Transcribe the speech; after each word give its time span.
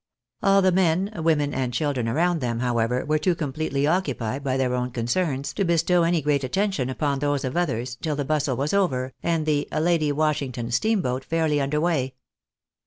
All 0.41 0.63
the 0.63 0.71
men, 0.71 1.11
women, 1.17 1.53
and 1.53 1.71
children 1.71 2.07
around 2.07 2.41
them, 2.41 2.57
however, 2.59 3.05
were 3.05 3.19
toe 3.19 3.35
completely 3.35 3.85
occupied 3.85 4.43
by 4.43 4.57
their 4.57 4.73
own 4.73 4.89
concerns 4.89 5.53
to 5.53 5.63
bestow 5.63 6.01
any 6.01 6.23
great 6.23 6.43
attention 6.43 6.89
upon 6.89 7.19
those 7.19 7.43
of 7.43 7.55
others 7.55 7.97
till 8.01 8.15
the 8.15 8.25
bustle 8.25 8.57
was 8.57 8.73
over, 8.73 9.13
and 9.21 9.45
the" 9.45 9.67
Lady 9.71 10.11
Washington" 10.11 10.71
steamboat 10.71 11.23
fairly 11.23 11.61
under 11.61 11.79
way. 11.79 12.15